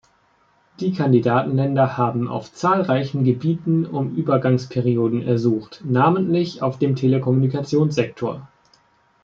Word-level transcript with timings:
Die 0.79 0.93
Kandidatenländer 0.95 1.95
haben 1.95 2.27
auf 2.27 2.51
zahlreichen 2.53 3.23
Gebieten 3.23 3.85
um 3.85 4.15
Übergangsperioden 4.15 5.21
ersucht, 5.21 5.83
namentlich 5.85 6.63
auf 6.63 6.79
dem 6.79 6.95
Telekommunikationssektor. 6.95 8.47